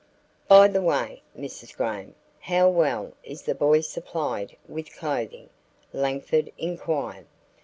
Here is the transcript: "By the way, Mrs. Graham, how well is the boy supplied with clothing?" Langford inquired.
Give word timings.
"By 0.47 0.67
the 0.67 0.81
way, 0.81 1.21
Mrs. 1.37 1.77
Graham, 1.77 2.15
how 2.39 2.67
well 2.69 3.11
is 3.23 3.43
the 3.43 3.53
boy 3.53 3.81
supplied 3.81 4.57
with 4.67 4.95
clothing?" 4.95 5.51
Langford 5.93 6.51
inquired. 6.57 7.27